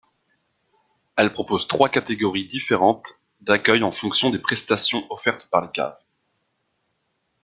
Elle 1.15 1.31
propose 1.31 1.67
trois 1.67 1.87
catégories 1.89 2.47
différentes 2.47 3.21
d'accueil 3.41 3.83
en 3.83 3.91
fonction 3.91 4.31
des 4.31 4.39
prestations 4.39 5.05
offertes 5.11 5.47
par 5.51 5.61
les 5.61 5.69
caves. 5.69 5.99